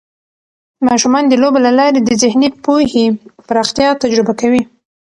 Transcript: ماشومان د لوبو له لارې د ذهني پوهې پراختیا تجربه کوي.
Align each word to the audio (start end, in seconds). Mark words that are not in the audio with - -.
ماشومان 0.87 1.23
د 1.27 1.33
لوبو 1.41 1.59
له 1.65 1.71
لارې 1.79 1.99
د 2.03 2.09
ذهني 2.21 2.49
پوهې 2.65 3.05
پراختیا 3.47 3.89
تجربه 4.03 4.33
کوي. 4.41 4.61